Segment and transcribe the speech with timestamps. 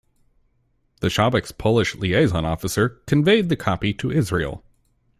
[1.01, 4.63] The Shabak's Polish liaison officer conveyed the copy to Israel.